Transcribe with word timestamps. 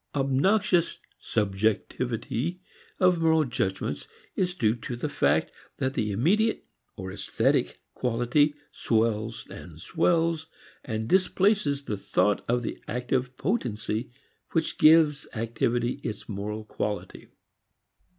Obnoxious 0.15 0.97
"subjectivity" 1.19 2.59
of 2.99 3.19
moral 3.19 3.45
judgment 3.45 4.07
is 4.35 4.55
due 4.55 4.75
to 4.77 4.95
the 4.95 5.07
fact 5.09 5.51
that 5.77 5.93
the 5.93 6.11
immediate 6.11 6.65
or 6.95 7.11
esthetic 7.11 7.79
quality 7.93 8.55
swells 8.71 9.45
and 9.51 9.79
swells 9.79 10.47
and 10.83 11.07
displaces 11.07 11.83
the 11.83 11.97
thought 11.97 12.43
of 12.49 12.63
the 12.63 12.83
active 12.87 13.37
potency 13.37 14.09
which 14.53 14.79
gives 14.79 15.27
activity 15.35 15.99
its 16.03 16.27
moral 16.27 16.65
quality. 16.65 17.27